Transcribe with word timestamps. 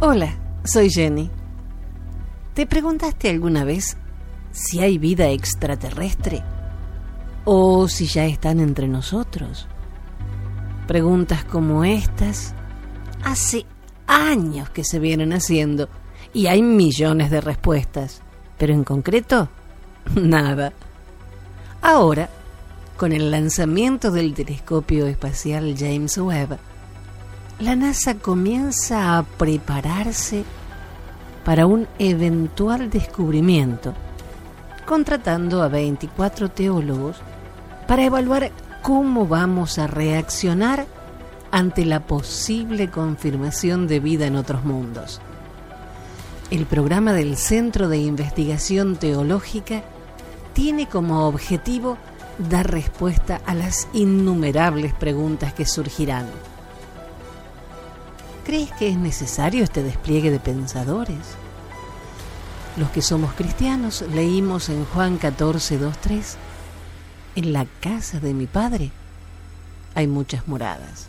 Hola, 0.00 0.32
soy 0.62 0.90
Jenny. 0.90 1.28
¿Te 2.54 2.68
preguntaste 2.68 3.30
alguna 3.30 3.64
vez 3.64 3.96
si 4.52 4.78
hay 4.78 4.96
vida 4.96 5.28
extraterrestre? 5.30 6.44
¿O 7.44 7.88
si 7.88 8.06
ya 8.06 8.24
están 8.24 8.60
entre 8.60 8.86
nosotros? 8.86 9.66
Preguntas 10.86 11.44
como 11.44 11.82
estas 11.82 12.54
hace 13.24 13.66
años 14.06 14.70
que 14.70 14.84
se 14.84 15.00
vienen 15.00 15.32
haciendo 15.32 15.88
y 16.32 16.46
hay 16.46 16.62
millones 16.62 17.32
de 17.32 17.40
respuestas, 17.40 18.22
pero 18.56 18.74
en 18.74 18.84
concreto, 18.84 19.48
nada. 20.14 20.72
Ahora, 21.82 22.30
con 22.96 23.10
el 23.10 23.32
lanzamiento 23.32 24.12
del 24.12 24.32
telescopio 24.34 25.08
espacial 25.08 25.74
James 25.76 26.16
Webb, 26.18 26.56
la 27.60 27.74
NASA 27.74 28.14
comienza 28.14 29.18
a 29.18 29.24
prepararse 29.24 30.44
para 31.44 31.66
un 31.66 31.88
eventual 31.98 32.88
descubrimiento, 32.88 33.94
contratando 34.86 35.62
a 35.62 35.68
24 35.68 36.50
teólogos 36.50 37.16
para 37.88 38.04
evaluar 38.04 38.52
cómo 38.82 39.26
vamos 39.26 39.78
a 39.78 39.88
reaccionar 39.88 40.86
ante 41.50 41.84
la 41.84 42.06
posible 42.06 42.90
confirmación 42.90 43.88
de 43.88 43.98
vida 43.98 44.26
en 44.26 44.36
otros 44.36 44.64
mundos. 44.64 45.20
El 46.50 46.64
programa 46.64 47.12
del 47.12 47.36
Centro 47.36 47.88
de 47.88 47.98
Investigación 47.98 48.96
Teológica 48.96 49.82
tiene 50.52 50.86
como 50.86 51.26
objetivo 51.26 51.98
dar 52.38 52.70
respuesta 52.70 53.40
a 53.46 53.54
las 53.54 53.88
innumerables 53.92 54.94
preguntas 54.94 55.52
que 55.54 55.66
surgirán 55.66 56.26
¿Crees 58.48 58.72
que 58.72 58.88
es 58.88 58.96
necesario 58.96 59.62
este 59.62 59.82
despliegue 59.82 60.30
de 60.30 60.40
pensadores? 60.40 61.18
Los 62.78 62.88
que 62.88 63.02
somos 63.02 63.34
cristianos 63.34 64.02
leímos 64.14 64.70
en 64.70 64.86
Juan 64.86 65.18
14, 65.18 65.76
2, 65.76 65.98
3, 65.98 66.36
en 67.36 67.52
la 67.52 67.66
casa 67.82 68.20
de 68.20 68.32
mi 68.32 68.46
Padre 68.46 68.90
hay 69.94 70.06
muchas 70.06 70.48
moradas. 70.48 71.08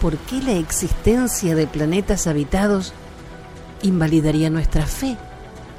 ¿Por 0.00 0.16
qué 0.16 0.40
la 0.40 0.52
existencia 0.52 1.54
de 1.54 1.66
planetas 1.66 2.26
habitados 2.26 2.94
invalidaría 3.82 4.48
nuestra 4.48 4.86
fe 4.86 5.18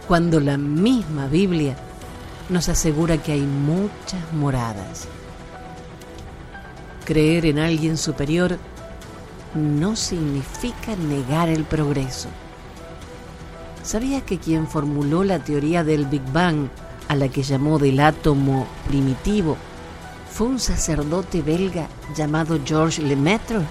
cuando 0.08 0.40
la 0.40 0.60
misma 0.60 1.26
Biblia 1.26 1.76
nos 2.50 2.70
asegura 2.70 3.18
que 3.18 3.32
hay 3.32 3.42
muchas 3.42 4.34
moradas? 4.34 5.08
Creer 7.06 7.48
en 7.48 7.58
alguien 7.58 7.98
superior 7.98 8.60
no 9.54 9.96
significa 9.96 10.96
negar 10.96 11.50
el 11.50 11.64
progreso. 11.64 12.30
¿Sabía 13.84 14.22
que 14.22 14.38
quien 14.38 14.68
formuló 14.68 15.24
la 15.24 15.40
teoría 15.40 15.84
del 15.84 16.06
Big 16.06 16.22
Bang, 16.32 16.70
a 17.08 17.16
la 17.16 17.30
que 17.30 17.44
llamó 17.44 17.80
del 17.80 18.00
átomo 18.00 18.68
primitivo, 18.88 19.58
fue 20.32 20.48
un 20.48 20.60
sacerdote 20.60 21.42
belga 21.42 21.88
llamado 22.16 22.60
Georges 22.64 23.04
Lemaitre? 23.04 23.62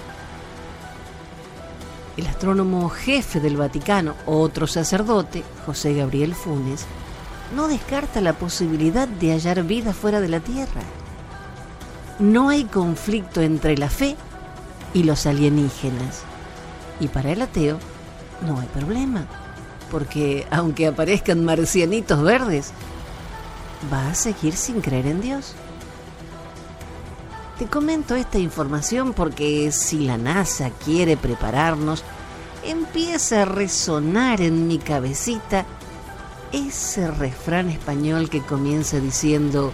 El 2.16 2.26
astrónomo 2.26 2.88
jefe 2.88 3.38
del 3.38 3.56
Vaticano, 3.56 4.14
otro 4.26 4.66
sacerdote, 4.66 5.44
José 5.66 5.94
Gabriel 5.94 6.34
Funes, 6.34 6.84
no 7.54 7.68
descarta 7.68 8.20
la 8.20 8.32
posibilidad 8.32 9.06
de 9.06 9.30
hallar 9.32 9.62
vida 9.62 9.92
fuera 9.92 10.20
de 10.20 10.28
la 10.28 10.40
Tierra. 10.40 10.82
No 12.18 12.48
hay 12.48 12.64
conflicto 12.64 13.40
entre 13.40 13.78
la 13.78 13.88
fe 13.88 14.16
y 14.94 15.02
los 15.04 15.26
alienígenas. 15.26 16.22
Y 17.00 17.08
para 17.08 17.30
el 17.32 17.42
ateo 17.42 17.78
no 18.46 18.60
hay 18.60 18.66
problema, 18.68 19.26
porque 19.90 20.46
aunque 20.50 20.86
aparezcan 20.86 21.44
marcianitos 21.44 22.22
verdes, 22.22 22.72
va 23.92 24.10
a 24.10 24.14
seguir 24.14 24.54
sin 24.54 24.80
creer 24.80 25.06
en 25.06 25.20
Dios. 25.20 25.54
Te 27.58 27.66
comento 27.66 28.14
esta 28.14 28.38
información 28.38 29.12
porque 29.12 29.72
si 29.72 30.00
la 30.00 30.16
NASA 30.16 30.70
quiere 30.70 31.16
prepararnos, 31.16 32.04
empieza 32.64 33.42
a 33.42 33.46
resonar 33.46 34.40
en 34.40 34.68
mi 34.68 34.78
cabecita 34.78 35.66
ese 36.52 37.10
refrán 37.10 37.68
español 37.68 38.30
que 38.30 38.40
comienza 38.42 39.00
diciendo, 39.00 39.72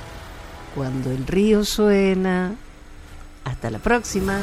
cuando 0.75 1.11
el 1.11 1.27
río 1.27 1.65
suena, 1.65 2.55
hasta 3.45 3.71
la 3.71 3.79
próxima. 3.79 4.41